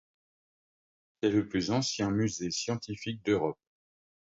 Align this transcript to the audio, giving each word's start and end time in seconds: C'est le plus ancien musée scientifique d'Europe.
C'est 1.21 1.29
le 1.29 1.47
plus 1.47 1.69
ancien 1.69 2.09
musée 2.09 2.49
scientifique 2.49 3.23
d'Europe. 3.23 3.59